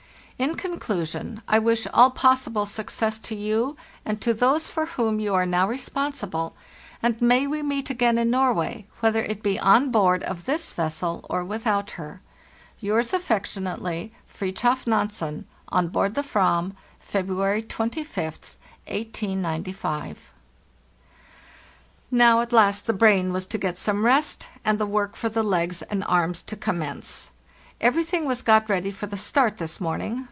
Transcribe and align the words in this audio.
"In 0.41 0.55
conclusion, 0.55 1.43
I 1.47 1.59
wish 1.59 1.85
all 1.93 2.09
possible 2.09 2.65
success 2.65 3.19
to 3.19 3.35
you, 3.35 3.77
and 4.03 4.19
to 4.21 4.33
those 4.33 4.67
for 4.67 4.87
whom 4.87 5.19
you 5.19 5.35
are 5.35 5.45
now 5.45 5.67
responsible, 5.69 6.55
and 6.99 7.21
may 7.21 7.45
we 7.45 7.61
meet 7.61 7.91
again 7.91 8.17
in 8.17 8.31
Norway, 8.31 8.87
whether 9.01 9.21
it 9.21 9.43
be 9.43 9.59
on 9.59 9.91
board 9.91 10.23
of 10.23 10.45
this 10.45 10.73
vessel 10.73 11.27
or 11.29 11.43
without 11.45 11.91
her. 11.91 12.21
"Yours 12.79 13.13
affectionately," 13.13 14.13
FrrpTJOF 14.35 14.87
NANSEN. 14.87 15.45
"On 15.69 15.89
board 15.89 16.15
the 16.15 16.23
/vam, 16.23 16.71
"February 16.99 17.61
25, 17.61 18.57
1805." 18.87 20.31
Now 22.09 22.41
at 22.41 22.51
last 22.51 22.87
the 22.87 22.93
brain 22.93 23.31
was 23.31 23.45
to 23.45 23.59
get 23.59 23.77
some 23.77 24.03
rest, 24.05 24.47
and 24.65 24.79
the 24.79 24.87
work 24.87 25.15
for 25.15 25.29
the 25.29 25.43
legs 25.43 25.83
and 25.83 26.03
arms 26.05 26.41
to 26.41 26.55
commence. 26.55 27.29
Everything 27.79 28.25
was 28.25 28.41
got 28.41 28.67
ready 28.67 28.89
for 28.89 29.05
the 29.05 29.17
start 29.17 29.57
this 29.57 29.79
morning. 29.79 30.19